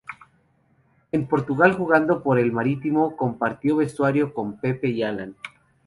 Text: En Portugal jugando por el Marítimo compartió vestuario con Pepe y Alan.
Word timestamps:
En 1.11 1.27
Portugal 1.27 1.73
jugando 1.77 2.23
por 2.23 2.39
el 2.39 2.51
Marítimo 2.51 3.15
compartió 3.15 3.75
vestuario 3.75 4.33
con 4.33 4.59
Pepe 4.59 4.87
y 4.89 5.03
Alan. 5.03 5.35